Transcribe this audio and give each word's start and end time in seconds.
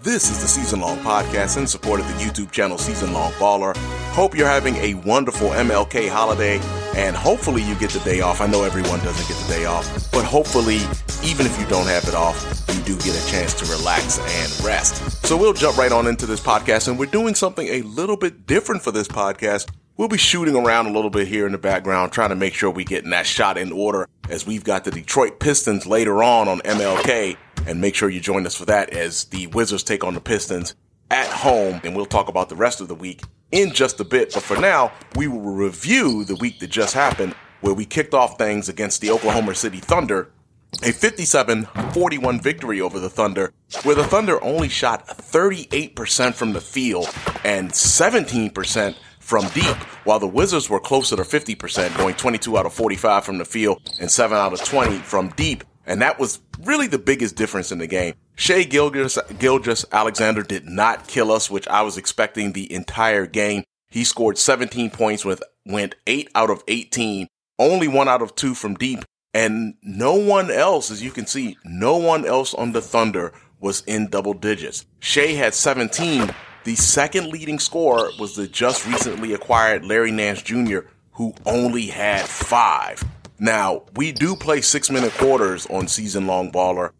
This 0.00 0.30
is 0.30 0.40
the 0.40 0.46
Season 0.46 0.80
Long 0.80 0.98
Podcast 0.98 1.58
in 1.58 1.66
support 1.66 1.98
of 1.98 2.06
the 2.06 2.12
YouTube 2.22 2.52
channel 2.52 2.78
Season 2.78 3.12
Long 3.12 3.32
Baller. 3.32 3.76
Hope 4.12 4.36
you're 4.36 4.46
having 4.46 4.76
a 4.76 4.94
wonderful 4.94 5.48
MLK 5.48 6.08
holiday 6.08 6.60
and 6.94 7.16
hopefully 7.16 7.62
you 7.64 7.74
get 7.80 7.90
the 7.90 7.98
day 8.00 8.20
off. 8.20 8.40
I 8.40 8.46
know 8.46 8.62
everyone 8.62 9.00
doesn't 9.00 9.26
get 9.26 9.36
the 9.44 9.54
day 9.54 9.64
off, 9.64 10.12
but 10.12 10.24
hopefully, 10.24 10.76
even 11.28 11.46
if 11.46 11.58
you 11.58 11.66
don't 11.66 11.88
have 11.88 12.06
it 12.06 12.14
off, 12.14 12.64
you 12.68 12.80
do 12.84 12.96
get 12.98 13.20
a 13.20 13.28
chance 13.28 13.54
to 13.54 13.64
relax 13.76 14.20
and 14.20 14.64
rest. 14.64 15.26
So 15.26 15.36
we'll 15.36 15.52
jump 15.52 15.76
right 15.76 15.90
on 15.90 16.06
into 16.06 16.26
this 16.26 16.40
podcast 16.40 16.86
and 16.86 16.96
we're 16.96 17.06
doing 17.06 17.34
something 17.34 17.66
a 17.66 17.82
little 17.82 18.16
bit 18.16 18.46
different 18.46 18.82
for 18.82 18.92
this 18.92 19.08
podcast. 19.08 19.68
We'll 19.96 20.06
be 20.06 20.16
shooting 20.16 20.54
around 20.54 20.86
a 20.86 20.92
little 20.92 21.10
bit 21.10 21.26
here 21.26 21.44
in 21.44 21.50
the 21.50 21.58
background, 21.58 22.12
trying 22.12 22.28
to 22.28 22.36
make 22.36 22.54
sure 22.54 22.70
we're 22.70 22.84
getting 22.84 23.10
that 23.10 23.26
shot 23.26 23.58
in 23.58 23.72
order 23.72 24.06
as 24.30 24.46
we've 24.46 24.62
got 24.62 24.84
the 24.84 24.92
Detroit 24.92 25.40
Pistons 25.40 25.86
later 25.86 26.22
on 26.22 26.46
on 26.46 26.60
MLK 26.60 27.36
and 27.66 27.80
make 27.80 27.94
sure 27.94 28.08
you 28.08 28.20
join 28.20 28.46
us 28.46 28.54
for 28.54 28.64
that 28.66 28.90
as 28.90 29.24
the 29.24 29.46
Wizards 29.48 29.82
take 29.82 30.04
on 30.04 30.14
the 30.14 30.20
Pistons 30.20 30.74
at 31.10 31.26
home. 31.28 31.80
And 31.84 31.96
we'll 31.96 32.06
talk 32.06 32.28
about 32.28 32.48
the 32.48 32.56
rest 32.56 32.80
of 32.80 32.88
the 32.88 32.94
week 32.94 33.22
in 33.52 33.72
just 33.72 34.00
a 34.00 34.04
bit. 34.04 34.34
But 34.34 34.42
for 34.42 34.58
now, 34.58 34.92
we 35.16 35.28
will 35.28 35.40
review 35.40 36.24
the 36.24 36.36
week 36.36 36.60
that 36.60 36.70
just 36.70 36.94
happened 36.94 37.34
where 37.60 37.74
we 37.74 37.84
kicked 37.84 38.14
off 38.14 38.38
things 38.38 38.68
against 38.68 39.00
the 39.00 39.10
Oklahoma 39.10 39.54
City 39.54 39.78
Thunder. 39.78 40.30
A 40.82 40.92
57-41 40.92 42.42
victory 42.42 42.80
over 42.82 43.00
the 43.00 43.08
Thunder, 43.08 43.54
where 43.84 43.94
the 43.94 44.04
Thunder 44.04 44.42
only 44.44 44.68
shot 44.68 45.08
38% 45.08 46.34
from 46.34 46.52
the 46.52 46.60
field 46.60 47.08
and 47.42 47.70
17% 47.70 48.94
from 49.18 49.48
deep, 49.48 49.76
while 50.04 50.18
the 50.18 50.26
Wizards 50.26 50.68
were 50.68 50.78
closer 50.78 51.16
to 51.16 51.22
50%, 51.22 51.96
going 51.96 52.14
22 52.14 52.58
out 52.58 52.66
of 52.66 52.74
45 52.74 53.24
from 53.24 53.38
the 53.38 53.44
field 53.46 53.80
and 53.98 54.10
7 54.10 54.36
out 54.36 54.52
of 54.52 54.62
20 54.62 54.98
from 54.98 55.30
deep. 55.30 55.64
And 55.88 56.02
that 56.02 56.18
was 56.18 56.40
really 56.62 56.86
the 56.86 56.98
biggest 56.98 57.34
difference 57.34 57.72
in 57.72 57.78
the 57.78 57.86
game. 57.86 58.14
Gilgeous, 58.36 59.18
Gilgeous 59.38 59.86
Alexander 59.90 60.42
did 60.42 60.66
not 60.66 61.08
kill 61.08 61.32
us, 61.32 61.50
which 61.50 61.66
I 61.66 61.80
was 61.80 61.96
expecting 61.96 62.52
the 62.52 62.70
entire 62.72 63.26
game. 63.26 63.64
He 63.88 64.04
scored 64.04 64.36
17 64.36 64.90
points 64.90 65.24
with, 65.24 65.42
went 65.64 65.94
8 66.06 66.30
out 66.34 66.50
of 66.50 66.62
18, 66.68 67.26
only 67.58 67.88
1 67.88 68.06
out 68.06 68.20
of 68.20 68.34
2 68.34 68.54
from 68.54 68.74
deep. 68.74 69.02
And 69.32 69.74
no 69.82 70.14
one 70.14 70.50
else, 70.50 70.90
as 70.90 71.02
you 71.02 71.10
can 71.10 71.26
see, 71.26 71.56
no 71.64 71.96
one 71.96 72.26
else 72.26 72.52
on 72.52 72.72
the 72.72 72.82
Thunder 72.82 73.32
was 73.58 73.82
in 73.86 74.08
double 74.08 74.34
digits. 74.34 74.84
Shai 75.00 75.28
had 75.28 75.54
17. 75.54 76.30
The 76.64 76.74
second 76.74 77.30
leading 77.30 77.58
scorer 77.58 78.10
was 78.18 78.36
the 78.36 78.46
just 78.46 78.86
recently 78.86 79.32
acquired 79.32 79.86
Larry 79.86 80.10
Nance 80.10 80.42
Jr., 80.42 80.80
who 81.12 81.34
only 81.46 81.86
had 81.86 82.26
five. 82.26 83.02
Now, 83.38 83.82
we 83.94 84.12
do 84.12 84.34
play 84.34 84.60
six 84.60 84.90
minute 84.90 85.12
quarters 85.14 85.66
on 85.66 85.86
season 85.86 86.26
long 86.26 86.50
baller, 86.50 86.90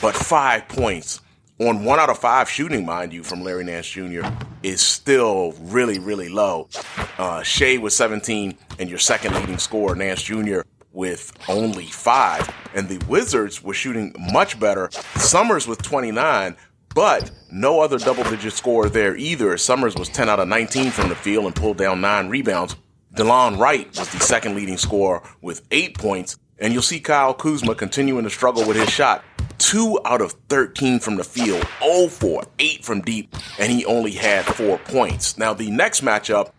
but 0.00 0.14
five 0.14 0.68
points 0.68 1.20
on 1.60 1.84
one 1.84 2.00
out 2.00 2.10
of 2.10 2.18
five 2.18 2.50
shooting, 2.50 2.84
mind 2.84 3.12
you, 3.12 3.22
from 3.22 3.42
Larry 3.42 3.62
Nance 3.62 3.88
Jr. 3.88 4.26
is 4.64 4.80
still 4.80 5.54
really, 5.60 6.00
really 6.00 6.28
low. 6.28 6.68
Uh, 7.16 7.42
Shai 7.42 7.76
with 7.76 7.92
17 7.92 8.58
and 8.80 8.90
your 8.90 8.98
second 8.98 9.34
leading 9.36 9.58
scorer, 9.58 9.94
Nance 9.94 10.22
Jr., 10.22 10.62
with 10.92 11.32
only 11.48 11.86
five. 11.86 12.52
And 12.74 12.88
the 12.88 13.04
Wizards 13.06 13.62
were 13.62 13.74
shooting 13.74 14.14
much 14.32 14.58
better. 14.58 14.88
Summerz 15.14 15.68
with 15.68 15.80
29, 15.82 16.56
but 16.92 17.30
no 17.52 17.80
other 17.80 17.98
double 17.98 18.24
digit 18.24 18.52
scorer 18.52 18.88
there 18.88 19.16
either. 19.16 19.54
Summerz 19.54 19.96
was 19.96 20.08
10 20.08 20.28
out 20.28 20.40
of 20.40 20.48
19 20.48 20.90
from 20.90 21.08
the 21.08 21.14
field 21.14 21.44
and 21.46 21.54
pulled 21.54 21.76
down 21.76 22.00
nine 22.00 22.28
rebounds. 22.28 22.74
Delon 23.14 23.58
Wright 23.58 23.86
was 23.96 24.10
the 24.10 24.18
second 24.18 24.56
leading 24.56 24.76
scorer 24.76 25.22
with 25.40 25.62
eight 25.70 25.96
points. 25.96 26.36
And 26.58 26.72
you'll 26.72 26.82
see 26.82 27.00
Kyle 27.00 27.34
Kuzma 27.34 27.74
continuing 27.74 28.24
to 28.24 28.30
struggle 28.30 28.66
with 28.66 28.76
his 28.76 28.90
shot. 28.90 29.24
Two 29.58 30.00
out 30.04 30.20
of 30.20 30.32
13 30.48 30.98
from 30.98 31.16
the 31.16 31.24
field, 31.24 31.64
0 31.80 32.08
for 32.08 32.42
8 32.58 32.84
from 32.84 33.02
deep, 33.02 33.34
and 33.58 33.70
he 33.70 33.84
only 33.84 34.10
had 34.10 34.44
four 34.44 34.78
points. 34.78 35.38
Now, 35.38 35.54
the 35.54 35.70
next 35.70 36.02
matchup, 36.02 36.50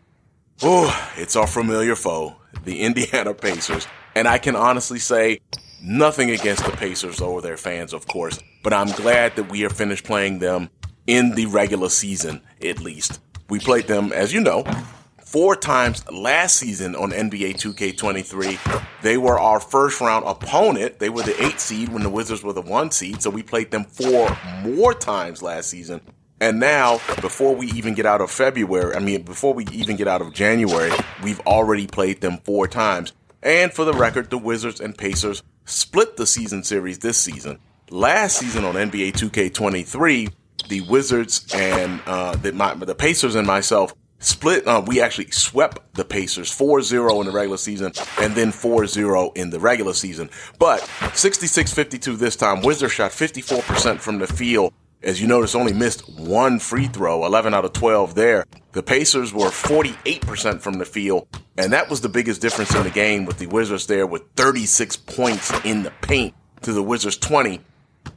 oh, 0.63 1.11
it's 1.17 1.35
our 1.35 1.47
familiar 1.47 1.95
foe, 1.95 2.35
the 2.63 2.81
Indiana 2.81 3.33
Pacers. 3.33 3.85
And 4.15 4.27
I 4.27 4.37
can 4.37 4.55
honestly 4.55 4.99
say 4.99 5.41
nothing 5.81 6.31
against 6.31 6.63
the 6.63 6.71
Pacers 6.71 7.19
or 7.19 7.41
their 7.41 7.57
fans, 7.57 7.93
of 7.93 8.07
course, 8.07 8.39
but 8.63 8.71
I'm 8.71 8.91
glad 8.91 9.35
that 9.35 9.51
we 9.51 9.65
are 9.65 9.69
finished 9.69 10.05
playing 10.05 10.39
them 10.39 10.69
in 11.05 11.31
the 11.35 11.47
regular 11.47 11.89
season, 11.89 12.41
at 12.63 12.79
least. 12.79 13.19
We 13.49 13.59
played 13.59 13.87
them, 13.87 14.13
as 14.13 14.33
you 14.33 14.39
know, 14.39 14.63
four 15.35 15.53
times 15.53 16.09
last 16.09 16.55
season 16.55 16.95
on 16.95 17.11
NBA 17.11 17.55
2K23. 17.55 18.85
They 19.01 19.17
were 19.17 19.37
our 19.37 19.59
first 19.59 19.99
round 19.99 20.23
opponent. 20.25 20.99
They 20.99 21.09
were 21.09 21.23
the 21.23 21.43
eight 21.43 21.59
seed 21.59 21.89
when 21.89 22.03
the 22.03 22.09
Wizards 22.09 22.41
were 22.41 22.53
the 22.53 22.61
one 22.61 22.89
seed. 22.89 23.21
So 23.21 23.29
we 23.29 23.43
played 23.43 23.69
them 23.69 23.83
four 23.83 24.29
more 24.61 24.93
times 24.93 25.43
last 25.43 25.69
season. 25.69 25.99
And 26.39 26.61
now, 26.61 27.01
before 27.19 27.53
we 27.53 27.67
even 27.71 27.95
get 27.95 28.05
out 28.05 28.21
of 28.21 28.31
February, 28.31 28.95
I 28.95 28.99
mean, 28.99 29.23
before 29.23 29.53
we 29.53 29.65
even 29.73 29.97
get 29.97 30.07
out 30.07 30.21
of 30.21 30.31
January, 30.31 30.93
we've 31.21 31.41
already 31.41 31.85
played 31.85 32.21
them 32.21 32.37
four 32.45 32.69
times. 32.69 33.11
And 33.43 33.73
for 33.73 33.83
the 33.83 33.91
record, 33.91 34.29
the 34.29 34.37
Wizards 34.37 34.79
and 34.79 34.97
Pacers 34.97 35.43
split 35.65 36.15
the 36.15 36.25
season 36.25 36.63
series 36.63 36.99
this 36.99 37.17
season. 37.17 37.59
Last 37.89 38.37
season 38.37 38.63
on 38.63 38.75
NBA 38.75 39.11
2K23, 39.11 40.31
the 40.69 40.79
Wizards 40.79 41.45
and 41.53 41.99
uh, 42.05 42.37
the, 42.37 42.53
my, 42.53 42.73
the 42.73 42.95
Pacers 42.95 43.35
and 43.35 43.45
myself 43.45 43.93
split. 44.25 44.67
Uh, 44.67 44.83
we 44.85 45.01
actually 45.01 45.31
swept 45.31 45.79
the 45.95 46.05
Pacers 46.05 46.51
4-0 46.51 47.19
in 47.21 47.25
the 47.25 47.31
regular 47.31 47.57
season 47.57 47.91
and 48.19 48.35
then 48.35 48.51
4-0 48.51 49.35
in 49.37 49.49
the 49.49 49.59
regular 49.59 49.93
season. 49.93 50.29
But 50.59 50.81
66-52 50.81 52.17
this 52.17 52.35
time. 52.35 52.61
Wizards 52.61 52.93
shot 52.93 53.11
54% 53.11 53.99
from 53.99 54.19
the 54.19 54.27
field. 54.27 54.73
As 55.03 55.21
you 55.21 55.27
notice, 55.27 55.53
only 55.53 55.73
missed 55.73 56.09
one 56.17 56.57
free 56.57 56.87
throw, 56.87 57.25
11 57.25 57.53
out 57.53 57.63
of 57.63 57.73
12 57.73 58.15
there. 58.15 58.43
The 58.71 58.81
Pacers 58.81 59.31
were 59.31 59.49
48% 59.49 60.59
from 60.61 60.79
the 60.79 60.85
field, 60.85 61.27
and 61.57 61.71
that 61.73 61.91
was 61.91 62.01
the 62.01 62.09
biggest 62.09 62.41
difference 62.41 62.73
in 62.73 62.83
the 62.83 62.89
game 62.89 63.25
with 63.25 63.37
the 63.37 63.45
Wizards 63.45 63.85
there 63.85 64.07
with 64.07 64.23
36 64.35 64.97
points 64.97 65.53
in 65.63 65.83
the 65.83 65.91
paint 66.01 66.33
to 66.63 66.73
the 66.73 66.81
Wizards 66.81 67.17
20. 67.17 67.61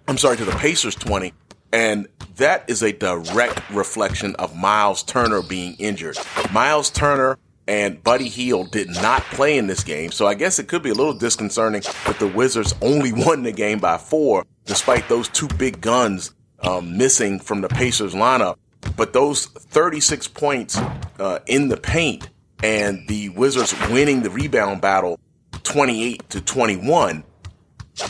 I'm 0.06 0.16
sorry, 0.16 0.38
to 0.38 0.44
the 0.46 0.52
Pacers 0.52 0.94
20. 0.94 1.34
And 1.72 2.08
that 2.36 2.68
is 2.68 2.82
a 2.82 2.92
direct 2.92 3.68
reflection 3.70 4.34
of 4.36 4.56
Miles 4.56 5.02
Turner 5.02 5.42
being 5.42 5.74
injured. 5.78 6.16
Miles 6.52 6.90
Turner 6.90 7.38
and 7.66 8.02
Buddy 8.02 8.28
Hield 8.28 8.70
did 8.70 8.88
not 8.88 9.22
play 9.24 9.58
in 9.58 9.66
this 9.66 9.84
game, 9.84 10.10
so 10.10 10.26
I 10.26 10.34
guess 10.34 10.58
it 10.58 10.68
could 10.68 10.82
be 10.82 10.90
a 10.90 10.94
little 10.94 11.12
disconcerting 11.12 11.82
that 12.06 12.18
the 12.18 12.26
Wizards 12.26 12.74
only 12.80 13.12
won 13.24 13.42
the 13.42 13.52
game 13.52 13.78
by 13.78 13.98
four, 13.98 14.46
despite 14.64 15.08
those 15.08 15.28
two 15.28 15.48
big 15.48 15.80
guns 15.80 16.32
um, 16.62 16.96
missing 16.96 17.38
from 17.38 17.60
the 17.60 17.68
Pacers 17.68 18.14
lineup. 18.14 18.56
But 18.96 19.12
those 19.12 19.46
36 19.46 20.28
points 20.28 20.78
uh, 21.18 21.40
in 21.46 21.68
the 21.68 21.76
paint 21.76 22.28
and 22.62 23.06
the 23.08 23.28
Wizards 23.30 23.74
winning 23.90 24.22
the 24.22 24.30
rebound 24.30 24.80
battle 24.80 25.20
28 25.64 26.28
to 26.30 26.40
21 26.40 27.24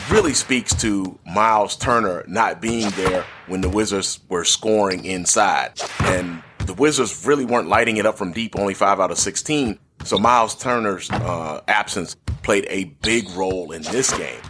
really 0.09 0.33
speaks 0.33 0.73
to 0.81 1.17
Miles 1.25 1.75
Turner 1.75 2.23
not 2.27 2.61
being 2.61 2.89
there 2.91 3.25
when 3.47 3.61
the 3.61 3.69
Wizards 3.69 4.19
were 4.29 4.43
scoring 4.43 5.05
inside. 5.05 5.79
And 6.01 6.43
the 6.65 6.73
Wizards 6.73 7.25
really 7.25 7.45
weren't 7.45 7.67
lighting 7.67 7.97
it 7.97 8.05
up 8.05 8.17
from 8.17 8.31
deep, 8.31 8.57
only 8.57 8.73
five 8.73 8.99
out 8.99 9.11
of 9.11 9.17
16. 9.17 9.79
So 10.03 10.17
Miles 10.17 10.55
Turner's 10.55 11.09
uh, 11.09 11.61
absence 11.67 12.15
played 12.43 12.65
a 12.69 12.85
big 13.01 13.29
role 13.31 13.71
in 13.71 13.81
this 13.83 14.15
game. 14.17 14.41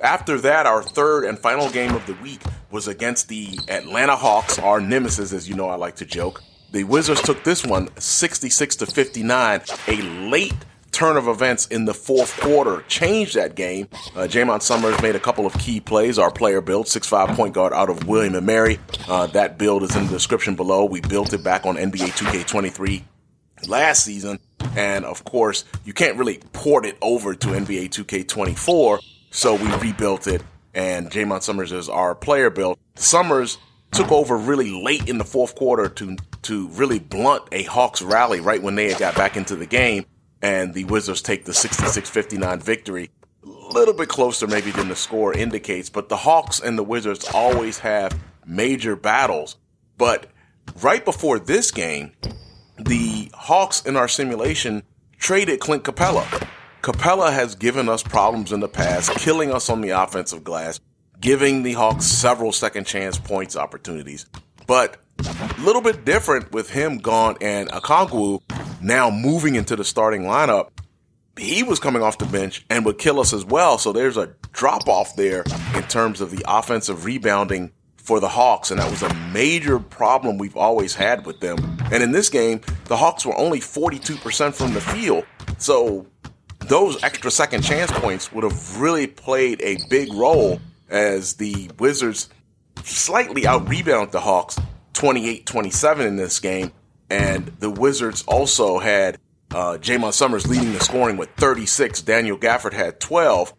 After 0.00 0.38
that, 0.38 0.66
our 0.66 0.82
third 0.82 1.24
and 1.24 1.38
final 1.38 1.70
game 1.70 1.94
of 1.94 2.04
the 2.06 2.14
week 2.14 2.42
was 2.70 2.88
against 2.88 3.28
the 3.28 3.58
Atlanta 3.68 4.16
Hawks, 4.16 4.58
our 4.58 4.80
nemesis, 4.80 5.32
as 5.32 5.48
you 5.48 5.54
know 5.54 5.68
I 5.68 5.76
like 5.76 5.96
to 5.96 6.04
joke. 6.04 6.42
The 6.72 6.84
Wizards 6.84 7.22
took 7.22 7.44
this 7.44 7.64
one 7.64 7.88
66 7.96 8.76
to 8.76 8.86
59, 8.86 9.62
a 9.88 9.96
late 10.28 10.54
turn 10.96 11.18
of 11.18 11.28
events 11.28 11.66
in 11.66 11.84
the 11.84 11.92
fourth 11.92 12.34
quarter 12.40 12.82
changed 12.88 13.34
that 13.34 13.54
game. 13.54 13.86
Uh, 14.14 14.20
Jaymont 14.20 14.62
Summerz 14.62 15.00
made 15.02 15.14
a 15.14 15.20
couple 15.20 15.44
of 15.44 15.52
key 15.58 15.78
plays. 15.78 16.18
Our 16.18 16.30
player 16.30 16.62
build, 16.62 16.86
6'5 16.86 17.36
point 17.36 17.52
guard 17.52 17.74
out 17.74 17.90
of 17.90 18.08
William 18.08 18.34
and 18.34 18.46
Mary. 18.46 18.78
Uh, 19.06 19.26
that 19.28 19.58
build 19.58 19.82
is 19.82 19.94
in 19.94 20.06
the 20.06 20.12
description 20.12 20.54
below. 20.56 20.86
We 20.86 21.02
built 21.02 21.34
it 21.34 21.44
back 21.44 21.66
on 21.66 21.76
NBA 21.76 22.16
2K23 22.16 23.02
last 23.68 24.04
season. 24.04 24.38
And 24.74 25.04
of 25.04 25.22
course, 25.24 25.66
you 25.84 25.92
can't 25.92 26.16
really 26.16 26.40
port 26.54 26.86
it 26.86 26.96
over 27.02 27.34
to 27.34 27.48
NBA 27.48 27.90
2K24. 27.90 29.00
So 29.30 29.54
we 29.54 29.70
rebuilt 29.76 30.26
it 30.26 30.42
and 30.74 31.10
Jaymont 31.10 31.40
Summerz 31.40 31.72
is 31.72 31.90
our 31.90 32.14
player 32.14 32.48
build. 32.48 32.78
Summerz 32.94 33.58
took 33.92 34.10
over 34.10 34.36
really 34.36 34.70
late 34.70 35.08
in 35.08 35.18
the 35.18 35.24
fourth 35.24 35.54
quarter 35.56 35.90
to 35.90 36.16
to 36.42 36.68
really 36.68 37.00
blunt 37.00 37.42
a 37.52 37.64
Hawks 37.64 38.00
rally 38.00 38.40
right 38.40 38.62
when 38.62 38.76
they 38.76 38.88
had 38.88 38.98
got 38.98 39.14
back 39.14 39.36
into 39.36 39.56
the 39.56 39.66
game 39.66 40.06
and 40.42 40.74
the 40.74 40.84
Wizards 40.84 41.22
take 41.22 41.44
the 41.44 41.52
66-59 41.52 42.62
victory. 42.62 43.10
A 43.44 43.48
little 43.48 43.94
bit 43.94 44.08
closer 44.08 44.46
maybe 44.46 44.70
than 44.70 44.88
the 44.88 44.96
score 44.96 45.32
indicates, 45.32 45.90
but 45.90 46.08
the 46.08 46.16
Hawks 46.16 46.60
and 46.60 46.76
the 46.78 46.82
Wizards 46.82 47.28
always 47.32 47.78
have 47.78 48.18
major 48.44 48.96
battles. 48.96 49.56
But 49.98 50.26
right 50.82 51.04
before 51.04 51.38
this 51.38 51.70
game, 51.70 52.12
the 52.78 53.30
Hawks 53.34 53.82
in 53.82 53.96
our 53.96 54.08
simulation 54.08 54.82
traded 55.18 55.60
Clint 55.60 55.84
Capela. 55.84 56.46
Capela 56.82 57.32
has 57.32 57.54
given 57.54 57.88
us 57.88 58.02
problems 58.02 58.52
in 58.52 58.60
the 58.60 58.68
past, 58.68 59.10
killing 59.16 59.52
us 59.52 59.68
on 59.68 59.80
the 59.80 59.90
offensive 59.90 60.44
glass, 60.44 60.78
giving 61.20 61.62
the 61.62 61.72
Hawks 61.72 62.04
several 62.04 62.52
second 62.52 62.86
chance 62.86 63.18
points 63.18 63.56
opportunities. 63.56 64.26
But 64.66 64.98
a 65.20 65.60
little 65.60 65.82
bit 65.82 66.04
different 66.04 66.52
with 66.52 66.70
him 66.70 66.98
gone 66.98 67.36
and 67.40 67.70
Okongwu 67.70 68.42
now 68.86 69.10
moving 69.10 69.56
into 69.56 69.76
the 69.76 69.84
starting 69.84 70.22
lineup. 70.22 70.70
He 71.36 71.62
was 71.62 71.80
coming 71.80 72.02
off 72.02 72.18
the 72.18 72.24
bench 72.24 72.64
and 72.70 72.84
would 72.86 72.98
kill 72.98 73.20
us 73.20 73.32
as 73.32 73.44
well. 73.44 73.76
So 73.76 73.92
there's 73.92 74.16
a 74.16 74.32
drop 74.52 74.88
off 74.88 75.16
there 75.16 75.44
in 75.74 75.82
terms 75.82 76.20
of 76.20 76.30
the 76.30 76.42
offensive 76.48 77.04
rebounding 77.04 77.72
for 77.96 78.20
the 78.20 78.28
Hawks, 78.28 78.70
and 78.70 78.78
that 78.78 78.88
was 78.88 79.02
a 79.02 79.12
major 79.32 79.80
problem 79.80 80.38
we've 80.38 80.56
always 80.56 80.94
had 80.94 81.26
with 81.26 81.40
them. 81.40 81.58
And 81.90 82.04
in 82.04 82.12
this 82.12 82.30
game, 82.30 82.60
the 82.84 82.96
Hawks 82.96 83.26
were 83.26 83.36
only 83.36 83.58
42% 83.58 84.54
from 84.54 84.72
the 84.72 84.80
field. 84.80 85.26
So 85.58 86.06
those 86.60 87.02
extra 87.02 87.32
second 87.32 87.62
chance 87.62 87.90
points 87.90 88.32
would 88.32 88.44
have 88.44 88.80
really 88.80 89.08
played 89.08 89.60
a 89.62 89.78
big 89.90 90.12
role 90.14 90.60
as 90.88 91.34
the 91.34 91.68
Wizards 91.80 92.28
slightly 92.84 93.46
out 93.46 93.68
rebound 93.68 94.12
the 94.12 94.20
Hawks 94.20 94.56
28 94.92 95.44
27 95.44 96.06
in 96.06 96.16
this 96.16 96.38
game. 96.38 96.70
And 97.10 97.46
the 97.58 97.70
Wizards 97.70 98.24
also 98.26 98.78
had 98.78 99.18
uh, 99.52 99.78
Jaymont 99.78 100.12
Summerz 100.12 100.46
leading 100.46 100.72
the 100.72 100.80
scoring 100.80 101.16
with 101.16 101.30
36. 101.36 102.02
Daniel 102.02 102.36
Gafford 102.36 102.72
had 102.72 103.00
12. 103.00 103.54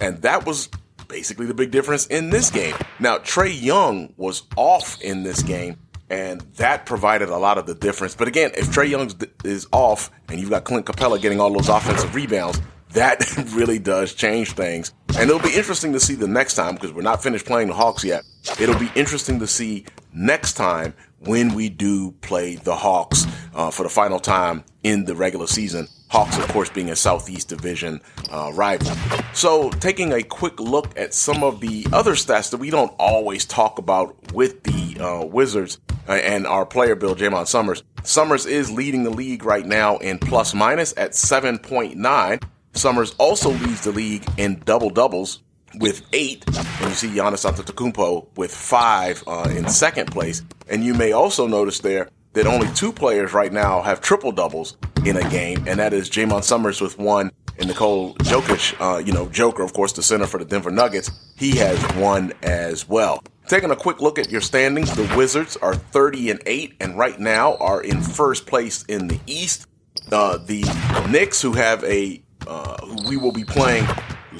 And 0.00 0.22
that 0.22 0.46
was 0.46 0.68
basically 1.08 1.46
the 1.46 1.54
big 1.54 1.70
difference 1.70 2.06
in 2.06 2.30
this 2.30 2.50
game. 2.50 2.74
Now, 2.98 3.18
Trae 3.18 3.60
Young 3.60 4.14
was 4.16 4.44
off 4.56 5.00
in 5.02 5.22
this 5.22 5.42
game, 5.42 5.76
and 6.08 6.40
that 6.56 6.86
provided 6.86 7.28
a 7.28 7.36
lot 7.36 7.58
of 7.58 7.66
the 7.66 7.74
difference. 7.74 8.14
But 8.14 8.28
again, 8.28 8.50
if 8.56 8.68
Trae 8.68 8.88
Young 8.88 9.10
is 9.44 9.66
off 9.72 10.10
and 10.28 10.40
you've 10.40 10.50
got 10.50 10.64
Clint 10.64 10.86
Capela 10.86 11.20
getting 11.20 11.38
all 11.38 11.52
those 11.52 11.68
offensive 11.68 12.14
rebounds, 12.14 12.60
that 12.94 13.36
really 13.52 13.78
does 13.78 14.14
change 14.14 14.52
things. 14.52 14.94
And 15.18 15.28
it'll 15.28 15.42
be 15.42 15.54
interesting 15.54 15.92
to 15.92 16.00
see 16.00 16.14
the 16.14 16.26
next 16.26 16.54
time 16.54 16.74
because 16.74 16.92
we're 16.92 17.02
not 17.02 17.22
finished 17.22 17.44
playing 17.44 17.68
the 17.68 17.74
Hawks 17.74 18.04
yet. 18.04 18.24
It'll 18.58 18.78
be 18.78 18.90
interesting 18.94 19.38
to 19.40 19.46
see 19.46 19.84
next 20.14 20.54
time 20.54 20.94
when 21.24 21.54
we 21.54 21.68
do 21.68 22.12
play 22.20 22.56
the 22.56 22.74
Hawks 22.74 23.26
uh, 23.54 23.70
for 23.70 23.82
the 23.82 23.88
final 23.88 24.18
time 24.18 24.64
in 24.82 25.04
the 25.04 25.14
regular 25.14 25.46
season. 25.46 25.88
Hawks, 26.08 26.36
of 26.36 26.46
course, 26.48 26.68
being 26.68 26.90
a 26.90 26.96
Southeast 26.96 27.48
Division 27.48 28.00
uh, 28.30 28.50
rival. 28.54 28.94
So, 29.32 29.70
taking 29.70 30.12
a 30.12 30.22
quick 30.22 30.60
look 30.60 30.98
at 30.98 31.14
some 31.14 31.42
of 31.42 31.60
the 31.60 31.86
other 31.92 32.12
stats 32.12 32.50
that 32.50 32.58
we 32.58 32.70
don't 32.70 32.92
always 32.98 33.46
talk 33.46 33.78
about 33.78 34.32
with 34.32 34.62
the 34.64 35.02
uh, 35.02 35.24
Wizards 35.24 35.78
uh, 36.08 36.12
and 36.12 36.46
our 36.46 36.66
player 36.66 36.94
Bill 36.94 37.14
Jaymont 37.14 37.46
Summerz. 37.46 37.82
Summerz 38.02 38.46
is 38.46 38.70
leading 38.70 39.04
the 39.04 39.10
league 39.10 39.44
right 39.44 39.64
now 39.64 39.96
in 39.98 40.18
plus 40.18 40.52
minus 40.54 40.92
at 40.96 41.12
7.9. 41.12 42.42
Summerz 42.74 43.14
also 43.18 43.50
leads 43.50 43.82
the 43.82 43.92
league 43.92 44.28
in 44.36 44.60
double 44.66 44.90
doubles 44.90 45.40
with 45.76 46.02
eight, 46.12 46.44
and 46.46 46.88
you 46.88 46.94
see 46.94 47.08
Giannis 47.08 47.50
Antetokounmpo 47.50 48.28
with 48.36 48.54
five 48.54 49.22
uh, 49.26 49.48
in 49.54 49.68
second 49.68 50.10
place. 50.10 50.42
And 50.68 50.84
you 50.84 50.94
may 50.94 51.12
also 51.12 51.46
notice 51.46 51.80
there 51.80 52.08
that 52.32 52.46
only 52.46 52.68
two 52.74 52.92
players 52.92 53.32
right 53.32 53.52
now 53.52 53.82
have 53.82 54.00
triple 54.00 54.32
doubles 54.32 54.76
in 55.04 55.16
a 55.16 55.30
game, 55.30 55.64
and 55.66 55.78
that 55.78 55.92
is 55.92 56.08
Jaymont 56.08 56.42
Summerz 56.42 56.80
with 56.80 56.98
one, 56.98 57.30
and 57.58 57.68
Nikola 57.68 58.14
Jokic, 58.14 58.74
uh, 58.80 58.98
you 58.98 59.12
know, 59.12 59.28
Joker, 59.28 59.62
of 59.62 59.72
course, 59.72 59.92
the 59.92 60.02
center 60.02 60.26
for 60.26 60.38
the 60.38 60.44
Denver 60.44 60.70
Nuggets, 60.70 61.10
he 61.36 61.56
has 61.56 61.78
one 61.96 62.32
as 62.42 62.88
well. 62.88 63.22
Taking 63.48 63.70
a 63.70 63.76
quick 63.76 64.00
look 64.00 64.18
at 64.18 64.30
your 64.30 64.40
standings, 64.40 64.94
the 64.94 65.12
Wizards 65.16 65.56
are 65.58 65.74
30 65.74 66.30
and 66.30 66.42
8, 66.46 66.76
and 66.80 66.96
right 66.96 67.18
now 67.18 67.56
are 67.56 67.82
in 67.82 68.00
first 68.00 68.46
place 68.46 68.84
in 68.84 69.08
the 69.08 69.20
East. 69.26 69.66
Uh, 70.10 70.38
the 70.38 70.62
Knicks, 71.10 71.42
who 71.42 71.52
have 71.52 71.84
a 71.84 72.22
uh, 72.46 72.76
we 73.06 73.16
will 73.16 73.32
be 73.32 73.44
playing 73.44 73.86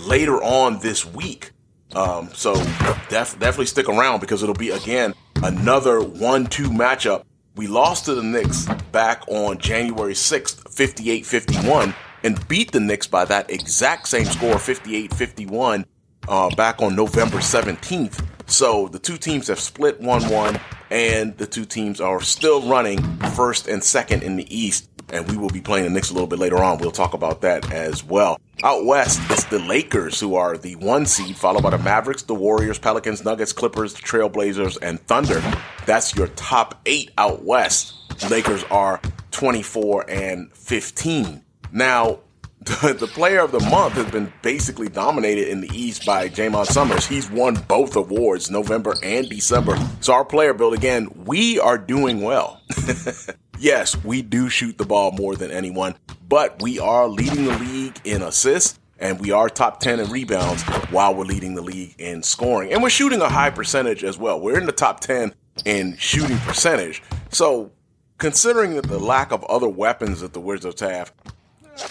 later 0.02 0.42
on 0.42 0.78
this 0.80 1.04
week. 1.04 1.52
Um, 1.94 2.30
so 2.32 2.54
def- 2.54 3.38
definitely 3.38 3.66
stick 3.66 3.88
around 3.88 4.20
because 4.20 4.42
it'll 4.42 4.54
be 4.54 4.70
again 4.70 5.14
another 5.42 6.00
one-two 6.02 6.70
matchup. 6.70 7.24
We 7.54 7.66
lost 7.66 8.06
to 8.06 8.14
the 8.14 8.22
Knicks 8.22 8.66
back 8.92 9.24
on 9.28 9.58
January 9.58 10.14
6th, 10.14 10.62
58-51, 10.74 11.94
and 12.22 12.48
beat 12.48 12.72
the 12.72 12.80
Knicks 12.80 13.06
by 13.06 13.26
that 13.26 13.50
exact 13.50 14.08
same 14.08 14.24
score, 14.24 14.54
58-51, 14.54 15.84
uh, 16.28 16.54
back 16.54 16.80
on 16.80 16.96
November 16.96 17.38
17th. 17.38 18.24
So 18.46 18.88
the 18.88 18.98
two 18.98 19.18
teams 19.18 19.48
have 19.48 19.60
split 19.60 20.00
1-1, 20.00 20.60
and 20.90 21.36
the 21.36 21.46
two 21.46 21.66
teams 21.66 22.00
are 22.00 22.22
still 22.22 22.62
running 22.68 23.02
first 23.34 23.68
and 23.68 23.84
second 23.84 24.22
in 24.22 24.36
the 24.36 24.56
East 24.56 24.91
and 25.12 25.30
we 25.30 25.36
will 25.36 25.50
be 25.50 25.60
playing 25.60 25.84
the 25.84 25.90
Knicks 25.90 26.10
a 26.10 26.14
little 26.14 26.26
bit 26.26 26.38
later 26.38 26.62
on. 26.62 26.78
We'll 26.78 26.90
talk 26.90 27.14
about 27.14 27.42
that 27.42 27.70
as 27.70 28.02
well. 28.02 28.40
Out 28.64 28.84
west, 28.84 29.20
it's 29.30 29.44
the 29.44 29.58
Lakers 29.58 30.18
who 30.18 30.34
are 30.34 30.56
the 30.56 30.76
one 30.76 31.06
seed, 31.06 31.36
followed 31.36 31.62
by 31.62 31.70
the 31.70 31.78
Mavericks, 31.78 32.22
the 32.22 32.34
Warriors, 32.34 32.78
Pelicans, 32.78 33.24
Nuggets, 33.24 33.52
Clippers, 33.52 33.94
Trailblazers, 33.94 34.78
and 34.80 35.00
Thunder. 35.06 35.42
That's 35.86 36.16
your 36.16 36.28
top 36.28 36.80
eight 36.86 37.10
out 37.18 37.44
west. 37.44 37.94
Lakers 38.30 38.64
are 38.64 39.00
24 39.32 40.10
and 40.10 40.52
15. 40.52 41.44
Now, 41.72 42.20
the, 42.60 43.10
player 43.12 43.40
of 43.40 43.50
the 43.50 43.58
month 43.58 43.94
has 43.94 44.08
been 44.12 44.32
basically 44.40 44.88
dominated 44.88 45.48
in 45.48 45.60
the 45.60 45.70
East 45.74 46.06
by 46.06 46.28
Jaymont 46.28 46.66
Summerz. 46.66 47.08
He's 47.08 47.28
won 47.28 47.54
both 47.66 47.96
awards, 47.96 48.52
November 48.52 48.94
and 49.02 49.28
December. 49.28 49.76
So 50.00 50.12
our 50.12 50.24
player 50.24 50.54
build 50.54 50.74
again, 50.74 51.08
we 51.24 51.58
are 51.58 51.76
doing 51.76 52.20
well. 52.20 52.60
yes, 53.62 54.02
we 54.04 54.22
do 54.22 54.48
shoot 54.48 54.76
the 54.76 54.84
ball 54.84 55.12
more 55.12 55.36
than 55.36 55.50
anyone, 55.50 55.94
but 56.28 56.60
we 56.60 56.78
are 56.78 57.08
leading 57.08 57.44
the 57.44 57.56
league 57.58 58.00
in 58.04 58.22
assists 58.22 58.78
and 58.98 59.20
we 59.20 59.32
are 59.32 59.48
top 59.48 59.80
10 59.80 60.00
in 60.00 60.10
rebounds 60.10 60.62
while 60.90 61.14
we're 61.14 61.24
leading 61.24 61.54
the 61.54 61.62
league 61.62 61.94
in 61.98 62.22
scoring. 62.22 62.72
And 62.72 62.82
we're 62.82 62.90
shooting 62.90 63.20
a 63.20 63.28
high 63.28 63.50
percentage 63.50 64.04
as 64.04 64.18
well. 64.18 64.40
We're 64.40 64.58
in 64.58 64.66
the 64.66 64.72
top 64.72 65.00
10 65.00 65.34
in 65.64 65.96
shooting 65.96 66.38
percentage. 66.38 67.02
So, 67.30 67.72
considering 68.18 68.74
that 68.74 68.86
the 68.86 69.00
lack 69.00 69.32
of 69.32 69.42
other 69.44 69.68
weapons 69.68 70.20
that 70.20 70.32
the 70.32 70.40
Wizards 70.40 70.80
have, 70.80 71.12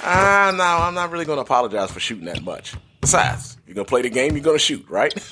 ah, 0.03 0.53
no, 0.55 0.63
I'm 0.63 0.93
not 0.93 1.11
really 1.11 1.25
going 1.25 1.37
to 1.37 1.41
apologize 1.41 1.91
for 1.91 1.99
shooting 1.99 2.25
that 2.25 2.43
much. 2.43 2.75
Besides, 3.01 3.57
you're 3.65 3.75
going 3.75 3.85
to 3.85 3.89
play 3.89 4.03
the 4.03 4.09
game, 4.09 4.33
you're 4.33 4.43
going 4.43 4.57
to 4.57 4.63
shoot, 4.63 4.85
right? 4.87 5.13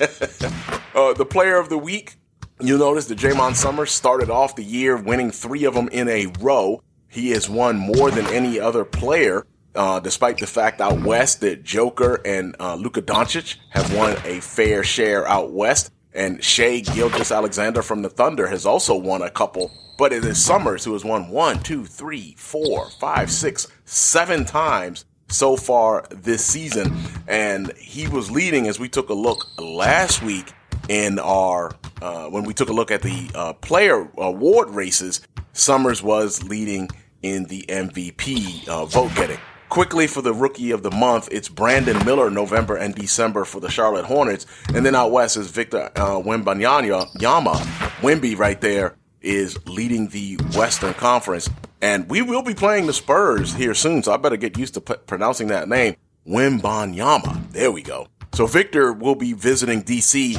uh, 0.94 1.14
the 1.14 1.26
player 1.28 1.56
of 1.56 1.70
the 1.70 1.78
week 1.78 2.16
You'll 2.62 2.78
notice 2.78 3.06
that 3.06 3.18
Jaymont 3.18 3.56
Summerz 3.56 3.88
started 3.88 4.28
off 4.28 4.54
the 4.54 4.62
year 4.62 4.94
winning 4.96 5.30
three 5.30 5.64
of 5.64 5.72
them 5.72 5.88
in 5.88 6.08
a 6.08 6.26
row. 6.40 6.82
He 7.08 7.30
has 7.30 7.48
won 7.48 7.78
more 7.78 8.10
than 8.10 8.26
any 8.26 8.60
other 8.60 8.84
player, 8.84 9.46
uh, 9.74 10.00
despite 10.00 10.36
the 10.36 10.46
fact 10.46 10.80
out 10.82 11.00
west 11.00 11.40
that 11.40 11.64
Joker 11.64 12.20
and 12.22 12.54
uh, 12.60 12.74
Luka 12.74 13.00
Doncic 13.00 13.56
have 13.70 13.94
won 13.96 14.14
a 14.26 14.40
fair 14.40 14.84
share 14.84 15.26
out 15.26 15.52
west. 15.52 15.90
And 16.12 16.44
Shai 16.44 16.80
Gilgeous-Alexander 16.80 17.80
from 17.80 18.02
the 18.02 18.10
Thunder 18.10 18.46
has 18.48 18.66
also 18.66 18.94
won 18.94 19.22
a 19.22 19.30
couple. 19.30 19.70
But 19.96 20.12
it 20.12 20.24
is 20.24 20.36
Summerz 20.36 20.84
who 20.84 20.92
has 20.92 21.04
won 21.04 21.30
one, 21.30 21.60
two, 21.60 21.86
three, 21.86 22.34
four, 22.36 22.90
five, 23.00 23.30
six, 23.30 23.68
seven 23.86 24.44
times 24.44 25.06
so 25.28 25.56
far 25.56 26.04
this 26.10 26.44
season. 26.44 26.94
And 27.26 27.72
he 27.78 28.06
was 28.06 28.30
leading 28.30 28.68
as 28.68 28.78
we 28.78 28.88
took 28.88 29.08
a 29.08 29.14
look 29.14 29.46
last 29.58 30.22
week 30.22 30.52
in 30.90 31.20
our 31.20 31.70
uh, 32.02 32.26
when 32.26 32.42
we 32.42 32.52
took 32.52 32.68
a 32.68 32.72
look 32.72 32.90
at 32.90 33.00
the 33.00 33.30
uh, 33.34 33.52
player 33.54 34.10
award 34.18 34.70
races, 34.70 35.20
Summerz 35.54 36.02
was 36.02 36.42
leading 36.42 36.88
in 37.22 37.44
the 37.44 37.64
MVP 37.68 38.68
uh, 38.68 38.86
vote 38.86 39.14
getting. 39.14 39.38
Quickly 39.68 40.08
for 40.08 40.20
the 40.20 40.34
rookie 40.34 40.72
of 40.72 40.82
the 40.82 40.90
month, 40.90 41.28
it's 41.30 41.48
Brandon 41.48 42.04
Miller, 42.04 42.28
November 42.28 42.74
and 42.74 42.92
December 42.92 43.44
for 43.44 43.60
the 43.60 43.70
Charlotte 43.70 44.04
Hornets, 44.04 44.46
and 44.74 44.84
then 44.84 44.96
out 44.96 45.12
west 45.12 45.36
is 45.36 45.48
Victor 45.48 45.92
uh, 45.94 46.18
Wembanyama. 46.18 47.06
Yama, 47.22 47.52
Wemby 48.00 48.36
right 48.36 48.60
there 48.60 48.96
is 49.20 49.56
leading 49.68 50.08
the 50.08 50.38
Western 50.56 50.94
Conference, 50.94 51.48
and 51.80 52.10
we 52.10 52.20
will 52.20 52.42
be 52.42 52.54
playing 52.54 52.88
the 52.88 52.92
Spurs 52.92 53.54
here 53.54 53.74
soon, 53.74 54.02
so 54.02 54.12
I 54.12 54.16
better 54.16 54.36
get 54.36 54.58
used 54.58 54.74
to 54.74 54.80
p- 54.80 54.94
pronouncing 55.06 55.46
that 55.48 55.68
name. 55.68 55.94
Wembanyama. 56.26 57.52
There 57.52 57.70
we 57.70 57.82
go. 57.82 58.08
So 58.32 58.46
Victor 58.46 58.92
will 58.92 59.14
be 59.14 59.32
visiting 59.32 59.82
DC 59.82 60.34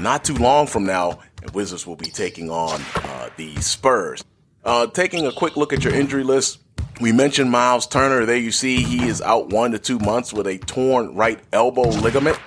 not 0.00 0.24
too 0.24 0.34
long 0.34 0.66
from 0.66 0.84
now, 0.84 1.20
and 1.42 1.50
Wizards 1.52 1.86
will 1.86 1.96
be 1.96 2.10
taking 2.10 2.50
on 2.50 2.80
uh, 2.96 3.30
the 3.36 3.56
Spurs. 3.56 4.24
Uh, 4.64 4.86
taking 4.88 5.26
a 5.26 5.32
quick 5.32 5.56
look 5.56 5.72
at 5.72 5.84
your 5.84 5.94
injury 5.94 6.24
list, 6.24 6.58
we 7.00 7.12
mentioned 7.12 7.50
Miles 7.50 7.86
Turner. 7.86 8.26
There 8.26 8.36
you 8.36 8.50
see 8.50 8.82
he 8.82 9.06
is 9.06 9.22
out 9.22 9.50
one 9.50 9.70
to 9.72 9.78
two 9.78 9.98
months 9.98 10.32
with 10.32 10.46
a 10.46 10.58
torn 10.58 11.14
right 11.14 11.38
elbow 11.52 11.88
ligament. 11.88 12.38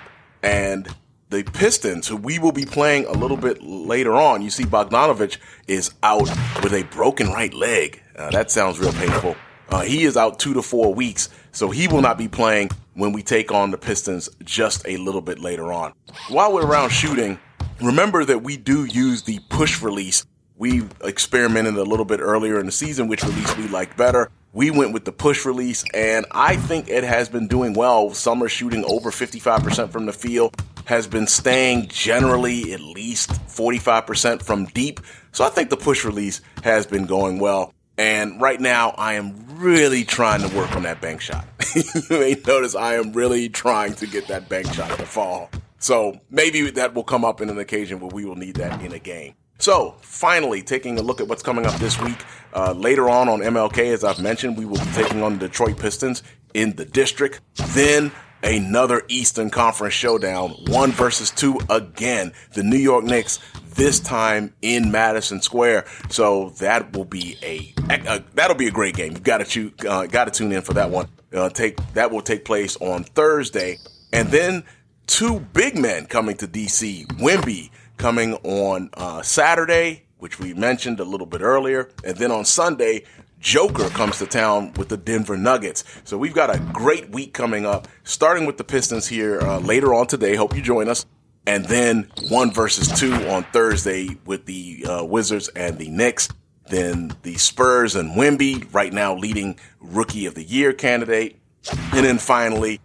And 0.43 0.87
the 1.29 1.43
Pistons, 1.43 2.07
who 2.07 2.17
we 2.17 2.39
will 2.39 2.51
be 2.51 2.65
playing 2.65 3.05
a 3.05 3.11
little 3.11 3.37
bit 3.37 3.61
later 3.61 4.13
on, 4.13 4.41
you 4.41 4.49
see 4.49 4.63
Bogdanovich 4.63 5.37
is 5.67 5.93
out 6.01 6.29
with 6.63 6.73
a 6.73 6.83
broken 6.91 7.27
right 7.27 7.53
leg. 7.53 8.01
Uh, 8.15 8.31
that 8.31 8.51
sounds 8.51 8.79
real 8.79 8.93
painful. 8.93 9.35
Uh, 9.69 9.81
he 9.81 10.03
is 10.03 10.17
out 10.17 10.39
two 10.39 10.55
to 10.55 10.61
four 10.61 10.93
weeks, 10.93 11.29
so 11.51 11.69
he 11.69 11.87
will 11.87 12.01
not 12.01 12.17
be 12.17 12.27
playing 12.27 12.69
when 12.93 13.11
we 13.11 13.23
take 13.23 13.51
on 13.51 13.71
the 13.71 13.77
Pistons 13.77 14.29
just 14.43 14.87
a 14.87 14.97
little 14.97 15.21
bit 15.21 15.39
later 15.39 15.71
on. 15.71 15.93
While 16.29 16.53
we're 16.53 16.65
around 16.65 16.89
shooting, 16.89 17.39
remember 17.81 18.25
that 18.25 18.43
we 18.43 18.57
do 18.57 18.85
use 18.85 19.23
the 19.23 19.39
push 19.49 19.81
release. 19.81 20.25
We 20.57 20.83
experimented 21.03 21.75
a 21.75 21.83
little 21.83 22.05
bit 22.05 22.19
earlier 22.19 22.59
in 22.59 22.65
the 22.65 22.71
season, 22.71 23.07
which 23.07 23.23
release 23.23 23.55
we 23.57 23.67
liked 23.67 23.95
better. 23.95 24.29
We 24.51 24.71
went 24.71 24.93
with 24.93 25.05
the 25.05 25.11
push 25.11 25.45
release, 25.45 25.85
and 25.93 26.25
I 26.31 26.55
think 26.55 26.89
it 26.89 27.03
has 27.03 27.29
been 27.29 27.47
doing 27.47 27.73
well. 27.73 28.13
Summer 28.13 28.49
shooting 28.49 28.83
over 28.85 29.11
55% 29.11 29.91
from 29.91 30.07
the 30.07 30.11
field, 30.11 30.55
has 30.89 31.05
been 31.05 31.27
staying 31.27 31.87
generally 31.87 32.73
at 32.73 32.81
least 32.81 33.29
45% 33.29 34.41
from 34.41 34.65
deep. 34.65 34.99
So 35.31 35.45
I 35.45 35.49
think 35.49 35.69
the 35.69 35.77
push 35.77 36.03
release 36.03 36.41
has 36.63 36.87
been 36.87 37.05
going 37.05 37.37
well. 37.37 37.75
And 37.99 38.39
right 38.39 38.61
now, 38.61 38.91
I 38.91 39.15
am 39.15 39.35
really 39.57 40.05
trying 40.05 40.47
to 40.47 40.55
work 40.55 40.73
on 40.73 40.83
that 40.83 41.01
bank 41.01 41.19
shot. 41.19 41.45
you 41.75 41.83
may 42.09 42.33
notice 42.47 42.73
I 42.73 42.95
am 42.95 43.11
really 43.11 43.49
trying 43.49 43.93
to 43.95 44.07
get 44.07 44.29
that 44.29 44.47
bank 44.47 44.71
shot 44.73 44.97
to 44.97 45.05
fall. 45.05 45.49
So 45.79 46.17
maybe 46.29 46.69
that 46.71 46.93
will 46.93 47.03
come 47.03 47.25
up 47.25 47.41
in 47.41 47.49
an 47.49 47.59
occasion 47.59 47.99
where 47.99 48.09
we 48.09 48.23
will 48.23 48.37
need 48.37 48.55
that 48.55 48.81
in 48.81 48.93
a 48.93 48.99
game. 48.99 49.33
So, 49.57 49.97
finally, 49.99 50.61
taking 50.61 50.97
a 50.97 51.01
look 51.01 51.19
at 51.19 51.27
what's 51.27 51.43
coming 51.43 51.65
up 51.65 51.75
this 51.75 51.99
week. 51.99 52.23
Uh, 52.53 52.71
later 52.71 53.09
on 53.09 53.27
on 53.27 53.41
MLK, 53.41 53.93
as 53.93 54.05
I've 54.05 54.21
mentioned, 54.21 54.57
we 54.57 54.63
will 54.63 54.79
be 54.79 54.91
taking 54.93 55.21
on 55.21 55.33
the 55.33 55.49
Detroit 55.49 55.77
Pistons 55.77 56.23
in 56.53 56.77
the 56.77 56.85
district. 56.85 57.41
Then 57.73 58.13
another 58.43 59.03
Eastern 59.09 59.49
Conference 59.49 59.93
showdown, 59.93 60.51
one 60.67 60.91
versus 60.91 61.31
two 61.31 61.59
again. 61.69 62.31
The 62.53 62.63
New 62.63 62.77
York 62.77 63.03
Knicks, 63.03 63.39
this 63.79 64.01
time 64.01 64.53
in 64.61 64.91
Madison 64.91 65.41
Square. 65.41 65.85
So 66.09 66.49
that 66.59 66.93
will 66.93 67.05
be 67.05 67.37
a, 67.41 67.73
a 67.89 68.21
that'll 68.33 68.57
be 68.57 68.67
a 68.67 68.71
great 68.71 68.95
game. 68.95 69.13
You've 69.13 69.23
got 69.23 69.45
to 69.45 69.71
uh, 69.87 70.05
got 70.05 70.25
to 70.25 70.31
tune 70.31 70.51
in 70.51 70.61
for 70.61 70.73
that 70.73 70.91
one. 70.91 71.07
Uh, 71.33 71.49
take 71.49 71.77
that 71.93 72.11
will 72.11 72.21
take 72.21 72.43
place 72.43 72.75
on 72.77 73.05
Thursday, 73.05 73.77
and 74.11 74.27
then 74.29 74.65
two 75.07 75.39
big 75.39 75.77
men 75.77 76.05
coming 76.05 76.35
to 76.37 76.47
DC. 76.47 77.07
Wemby 77.19 77.71
coming 77.97 78.33
on 78.43 78.89
uh, 78.95 79.21
Saturday, 79.21 80.03
which 80.17 80.39
we 80.39 80.53
mentioned 80.53 80.99
a 80.99 81.05
little 81.05 81.27
bit 81.27 81.41
earlier. 81.41 81.89
And 82.03 82.17
then 82.17 82.31
on 82.31 82.43
Sunday, 82.43 83.05
Joker 83.39 83.87
comes 83.89 84.17
to 84.19 84.25
town 84.25 84.73
with 84.73 84.89
the 84.89 84.97
Denver 84.97 85.37
Nuggets. 85.37 85.85
So 86.03 86.17
we've 86.17 86.33
got 86.33 86.53
a 86.53 86.59
great 86.73 87.11
week 87.11 87.33
coming 87.33 87.65
up, 87.65 87.87
starting 88.03 88.45
with 88.45 88.57
the 88.57 88.65
Pistons 88.65 89.07
here 89.07 89.39
uh, 89.39 89.59
later 89.59 89.93
on 89.93 90.07
today. 90.07 90.35
Hope 90.35 90.53
you 90.53 90.61
join 90.61 90.89
us. 90.89 91.05
And 91.49 91.65
then 91.65 92.11
one 92.29 92.53
versus 92.53 92.87
two 92.99 93.11
on 93.27 93.43
Thursday 93.45 94.15
with 94.23 94.45
the 94.45 94.85
uh, 94.87 95.03
Wizards 95.03 95.47
and 95.47 95.79
the 95.79 95.89
Knicks. 95.89 96.29
Then 96.67 97.11
the 97.23 97.37
Spurs 97.39 97.95
and 97.95 98.11
Wemby, 98.11 98.71
right 98.71 98.93
now 98.93 99.15
leading 99.15 99.59
Rookie 99.81 100.27
of 100.27 100.35
the 100.35 100.43
Year 100.43 100.73
candidate. 100.73 101.39
And 101.91 102.05
then 102.05 102.19
finally, 102.19 102.79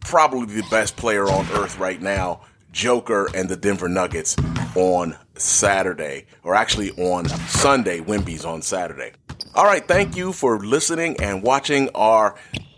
probably 0.00 0.62
the 0.62 0.66
best 0.70 0.96
player 0.96 1.24
on 1.24 1.46
earth 1.52 1.78
right 1.78 2.00
now, 2.00 2.40
Joker 2.72 3.28
and 3.34 3.50
the 3.50 3.56
Denver 3.56 3.90
Nuggets 3.90 4.34
on 4.74 5.18
Saturday, 5.34 6.24
or 6.42 6.54
actually 6.54 6.90
on 6.92 7.28
Sunday. 7.28 8.00
Wemby's 8.00 8.46
on 8.46 8.62
Saturday. 8.62 9.12
All 9.54 9.66
right, 9.66 9.86
thank 9.86 10.16
you 10.16 10.32
for 10.32 10.58
listening 10.58 11.20
and 11.20 11.42
watching 11.42 11.90
our 11.94 12.34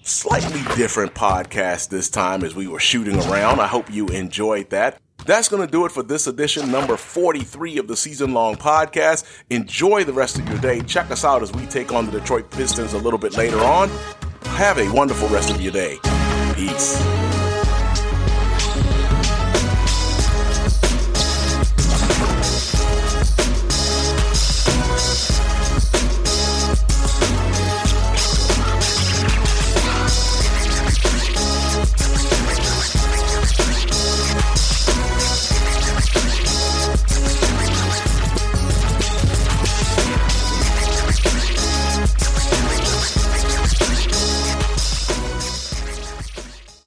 slightly 0.07 0.63
different 0.77 1.15
podcast 1.15 1.89
this 1.89 2.09
time 2.09 2.45
as 2.45 2.55
we 2.55 2.69
were 2.69 2.81
shooting 2.81 3.17
around. 3.17 3.61
I 3.61 3.67
hope 3.67 3.93
you 3.93 4.07
enjoyed 4.09 4.71
that. 4.71 5.01
That's 5.27 5.49
going 5.49 5.67
to 5.67 5.71
do 5.71 5.85
it 5.85 5.93
for 5.93 6.05
this 6.05 6.29
edition, 6.29 6.71
number 6.71 6.97
43 6.97 7.79
of 7.79 7.89
the 7.89 7.97
season 7.97 8.33
long 8.33 8.55
podcast. 8.55 9.25
Enjoy 9.51 10.05
the 10.05 10.13
rest 10.13 10.39
of 10.39 10.49
your 10.49 10.59
day. 10.59 10.81
Check 10.83 11.11
us 11.11 11.25
out 11.25 11.43
as 11.43 11.53
we 11.53 11.67
take 11.67 11.93
on 11.93 12.07
the 12.07 12.13
Detroit 12.13 12.49
Pistons 12.51 12.93
a 12.93 12.99
little 12.99 13.19
bit 13.19 13.37
later 13.37 13.59
on. 13.59 13.89
Have 14.45 14.79
a 14.79 14.89
wonderful 14.93 15.29
rest 15.29 15.51
of 15.51 15.61
your 15.61 15.73
day. 15.73 15.99
Peace. 16.55 17.36